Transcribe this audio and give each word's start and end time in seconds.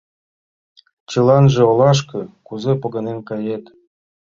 Чыланже 1.11 1.61
олашке 1.71 2.21
кузе 2.47 2.73
погынен 2.81 3.19
кает? 3.29 3.63